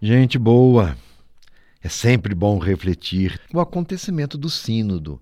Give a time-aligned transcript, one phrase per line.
[0.00, 0.96] Gente boa,
[1.82, 5.20] é sempre bom refletir o acontecimento do Sínodo,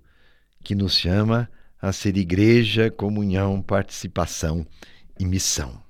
[0.62, 1.48] que nos chama
[1.80, 4.66] a ser igreja, comunhão, participação
[5.18, 5.80] e missão.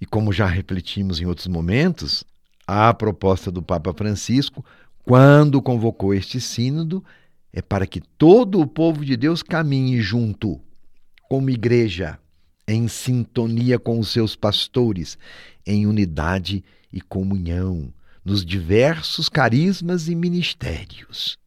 [0.00, 2.22] E como já refletimos em outros momentos,
[2.64, 4.64] a proposta do Papa Francisco,
[5.04, 7.04] quando convocou este Sínodo,
[7.52, 10.60] é para que todo o povo de Deus caminhe junto,
[11.28, 12.20] como igreja,
[12.66, 15.18] em sintonia com os seus pastores,
[15.66, 17.92] em unidade e comunhão,
[18.24, 21.38] nos diversos carismas e ministérios.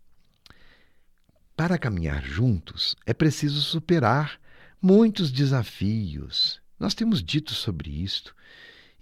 [1.55, 4.39] Para caminhar juntos, é preciso superar
[4.81, 6.59] muitos desafios.
[6.77, 8.35] Nós temos dito sobre isto: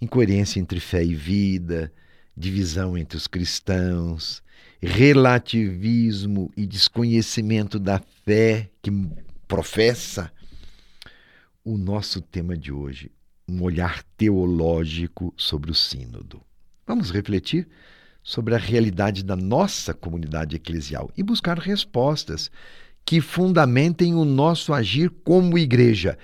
[0.00, 1.92] incoerência entre fé e vida,
[2.36, 4.42] divisão entre os cristãos,
[4.80, 8.90] relativismo e desconhecimento da fé que
[9.48, 10.30] professa.
[11.66, 13.10] O nosso tema de hoje,
[13.48, 16.42] um olhar teológico sobre o Sínodo.
[16.86, 17.66] Vamos refletir
[18.22, 22.50] sobre a realidade da nossa comunidade eclesial e buscar respostas
[23.02, 26.18] que fundamentem o nosso agir como igreja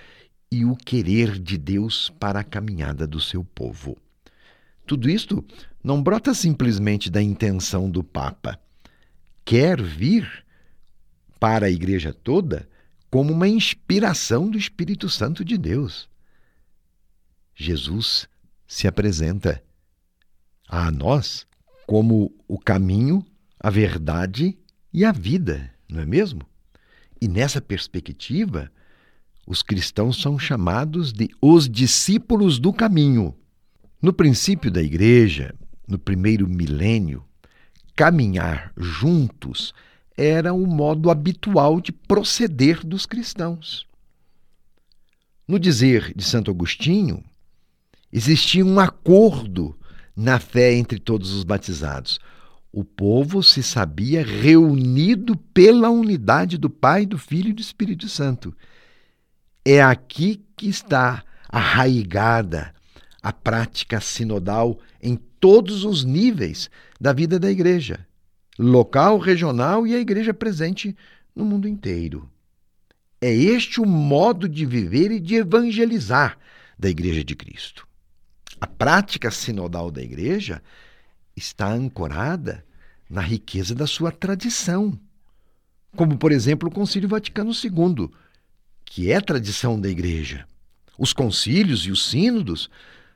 [0.53, 3.97] e o querer de Deus para a caminhada do seu povo.
[4.87, 5.43] Tudo isto
[5.83, 8.61] não brota simplesmente da intenção do Papa.
[9.43, 10.45] Quer vir
[11.39, 12.69] para a igreja toda
[13.11, 16.09] como uma inspiração do Espírito Santo de Deus.
[17.55, 18.29] Jesus
[18.67, 19.63] se apresenta
[20.69, 21.47] a nós
[21.87, 23.27] como o caminho,
[23.59, 24.57] a verdade
[24.93, 26.43] e a vida, não é mesmo?
[27.21, 28.71] E nessa perspectiva,
[29.47, 33.35] os cristãos são chamados de os discípulos do caminho.
[34.01, 35.55] No princípio da igreja,
[35.87, 37.25] no primeiro milênio,
[37.97, 39.75] caminhar juntos
[40.21, 43.87] era o modo habitual de proceder dos cristãos.
[45.49, 47.25] No dizer de Santo Agostinho,
[48.13, 49.75] existia um acordo
[50.15, 52.21] na fé entre todos os batizados.
[52.71, 58.55] O povo se sabia reunido pela unidade do Pai, do Filho e do Espírito Santo.
[59.65, 62.75] É aqui que está arraigada
[63.23, 66.69] a prática sinodal em todos os níveis
[67.01, 68.07] da vida da igreja,
[68.61, 70.95] local, regional e a igreja presente
[71.35, 72.31] no mundo inteiro.
[73.19, 76.39] É este o modo de viver e de evangelizar
[76.79, 77.87] da Igreja de Cristo.
[78.61, 80.63] A prática sinodal da Igreja
[81.35, 82.65] está ancorada
[83.09, 84.99] na riqueza da sua tradição,
[85.97, 88.11] como, por exemplo, o Concílio Vaticano II,
[88.85, 90.47] que é tradição da Igreja.
[90.99, 92.71] Os concílios e os sínodos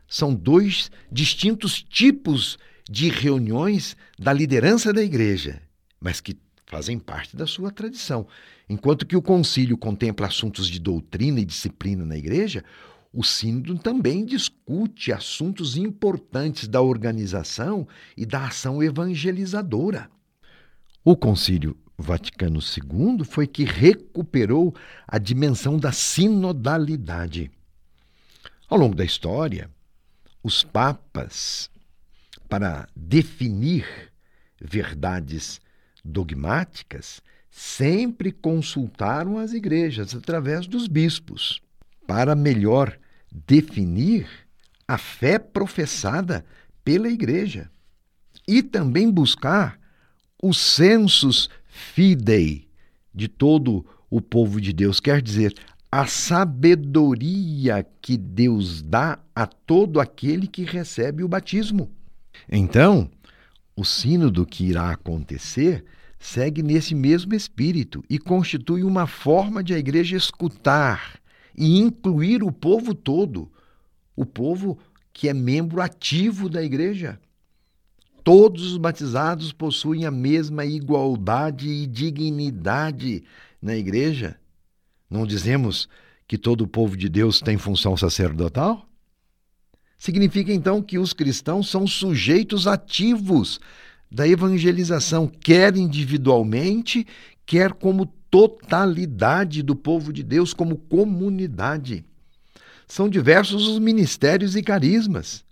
[0.08, 2.73] são dois distintos tipos de
[3.08, 5.60] reuniões da liderança da igreja,
[6.00, 6.36] mas que
[6.66, 8.26] fazem parte da sua tradição.
[8.68, 12.64] Enquanto que o concílio contempla assuntos de doutrina e disciplina na igreja,
[13.12, 17.86] o sínodo também discute assuntos importantes da organização
[18.16, 20.10] e da ação evangelizadora.
[21.04, 24.74] O concílio Vaticano II foi que recuperou
[25.06, 27.50] a dimensão da sinodalidade.
[28.68, 29.70] Ao longo da história,
[30.42, 31.70] os papas,
[32.48, 33.86] para definir
[34.60, 35.60] verdades
[36.04, 41.62] dogmáticas, sempre consultaram as igrejas através dos bispos,
[42.06, 42.98] para melhor
[43.46, 44.28] definir
[44.86, 46.44] a fé professada
[46.84, 47.70] pela igreja
[48.46, 49.78] e também buscar
[50.42, 52.68] os censos fidei
[53.14, 55.54] de todo o povo de Deus, quer dizer,
[55.90, 61.90] a sabedoria que Deus dá a todo aquele que recebe o batismo.
[62.50, 63.10] Então,
[63.76, 65.84] o sínodo que irá acontecer
[66.18, 71.20] segue nesse mesmo espírito e constitui uma forma de a igreja escutar
[71.56, 73.50] e incluir o povo todo,
[74.16, 74.78] o povo
[75.12, 77.20] que é membro ativo da igreja.
[78.24, 83.22] Todos os batizados possuem a mesma igualdade e dignidade
[83.60, 84.36] na igreja.
[85.10, 85.88] Não dizemos
[86.26, 88.88] que todo o povo de Deus tem função sacerdotal?
[90.04, 93.58] Significa então que os cristãos são sujeitos ativos
[94.12, 97.06] da evangelização, quer individualmente,
[97.46, 102.04] quer como totalidade do povo de Deus, como comunidade.
[102.86, 105.42] São diversos os ministérios e carismas,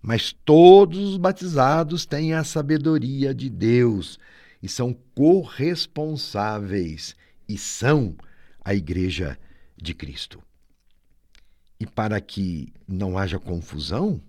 [0.00, 4.16] mas todos os batizados têm a sabedoria de Deus
[4.62, 7.16] e são corresponsáveis
[7.48, 8.14] e são
[8.64, 9.36] a Igreja
[9.76, 10.40] de Cristo.
[11.80, 14.20] E para que não haja confusão,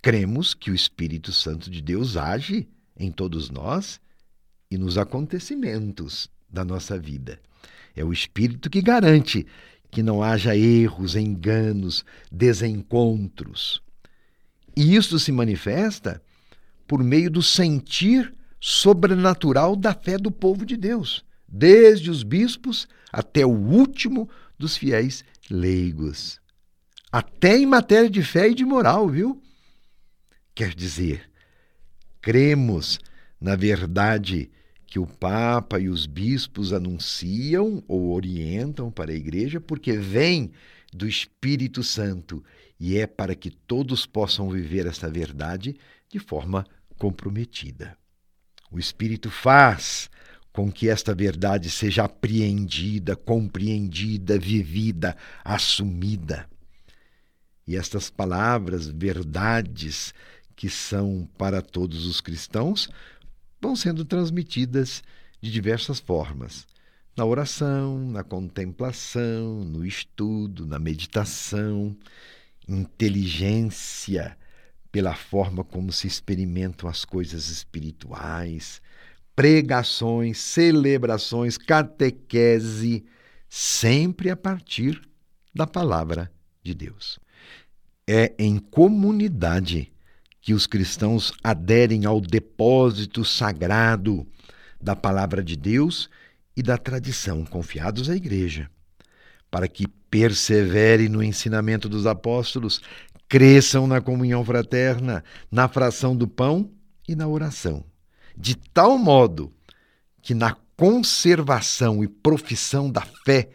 [0.00, 4.00] cremos que o Espírito Santo de Deus age em todos nós
[4.70, 7.40] e nos acontecimentos da nossa vida.
[7.94, 9.46] É o Espírito que garante
[9.90, 13.80] que não haja erros, enganos, desencontros.
[14.76, 16.20] E isso se manifesta
[16.86, 23.46] por meio do sentir sobrenatural da fé do povo de Deus, desde os bispos até
[23.46, 24.28] o último
[24.58, 26.40] dos fiéis leigos.
[27.10, 29.42] Até em matéria de fé e de moral, viu?
[30.54, 31.30] Quer dizer,
[32.20, 32.98] cremos
[33.40, 34.50] na verdade
[34.86, 40.52] que o Papa e os bispos anunciam ou orientam para a igreja, porque vem
[40.92, 42.44] do Espírito Santo
[42.78, 45.76] e é para que todos possam viver essa verdade
[46.08, 46.64] de forma
[46.96, 47.98] comprometida.
[48.70, 50.08] O Espírito faz
[50.54, 56.48] com que esta verdade seja apreendida, compreendida, vivida, assumida.
[57.66, 60.14] E estas palavras, verdades,
[60.54, 62.88] que são para todos os cristãos,
[63.60, 65.02] vão sendo transmitidas
[65.42, 66.68] de diversas formas.
[67.16, 71.96] Na oração, na contemplação, no estudo, na meditação,
[72.68, 74.38] inteligência
[74.92, 78.80] pela forma como se experimentam as coisas espirituais,
[79.34, 83.04] pregações, celebrações, catequese,
[83.48, 85.00] sempre a partir
[85.54, 86.30] da palavra
[86.62, 87.18] de Deus.
[88.06, 89.92] É em comunidade
[90.40, 94.26] que os cristãos aderem ao depósito sagrado
[94.80, 96.10] da palavra de Deus
[96.56, 98.70] e da tradição confiados à igreja,
[99.50, 102.80] para que perseverem no ensinamento dos apóstolos,
[103.28, 106.70] cresçam na comunhão fraterna, na fração do pão
[107.08, 107.84] e na oração,
[108.36, 109.52] de tal modo
[110.22, 113.50] que na conservação e profissão da fé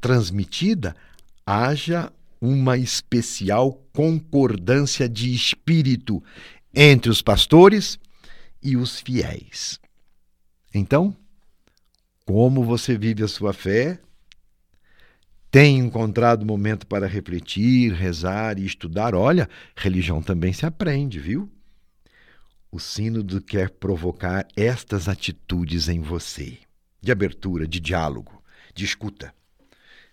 [0.00, 0.94] transmitida
[1.44, 6.22] haja uma especial concordância de espírito
[6.74, 7.98] entre os pastores
[8.62, 9.78] e os fiéis.
[10.72, 11.14] Então,
[12.24, 14.00] como você vive a sua fé?
[15.50, 19.16] Tem encontrado momento para refletir, rezar e estudar?
[19.16, 21.50] Olha, religião também se aprende, viu?
[22.72, 26.58] O Sínodo quer provocar estas atitudes em você,
[27.00, 29.34] de abertura, de diálogo, de escuta.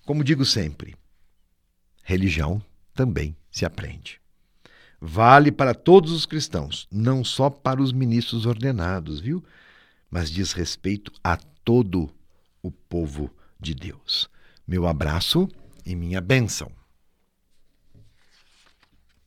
[0.05, 0.95] Como digo sempre,
[2.03, 2.59] religião
[2.95, 4.19] também se aprende.
[4.99, 9.45] Vale para todos os cristãos, não só para os ministros ordenados, viu?
[10.09, 12.09] Mas diz respeito a todo
[12.63, 14.27] o povo de Deus.
[14.67, 15.47] Meu abraço
[15.85, 16.71] e minha bênção.